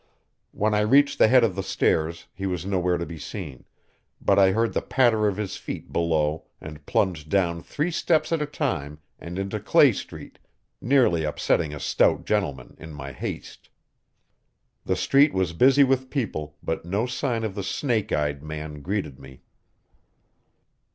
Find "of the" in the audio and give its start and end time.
1.43-1.61, 17.43-17.61